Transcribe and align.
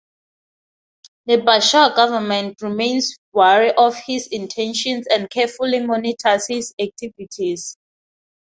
The 1.27 1.37
Bashar 1.37 1.95
government 1.95 2.59
remains 2.63 3.15
wary 3.33 3.71
of 3.75 3.95
his 4.07 4.25
intentions 4.31 5.05
and 5.07 5.29
carefully 5.29 5.85
monitors 5.85 6.47
his 6.47 6.73
activities. 6.79 7.77